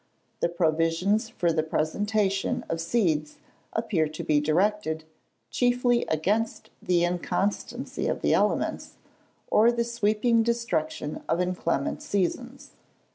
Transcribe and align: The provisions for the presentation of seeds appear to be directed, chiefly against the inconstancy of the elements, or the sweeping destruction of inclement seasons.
The 0.39 0.49
provisions 0.49 1.29
for 1.29 1.53
the 1.53 1.61
presentation 1.61 2.65
of 2.69 2.81
seeds 2.81 3.37
appear 3.73 4.07
to 4.07 4.23
be 4.23 4.39
directed, 4.41 5.03
chiefly 5.51 6.05
against 6.07 6.71
the 6.81 7.03
inconstancy 7.03 8.07
of 8.07 8.21
the 8.23 8.33
elements, 8.33 8.97
or 9.51 9.71
the 9.71 9.83
sweeping 9.83 10.41
destruction 10.41 11.21
of 11.29 11.39
inclement 11.39 12.01
seasons. 12.01 12.71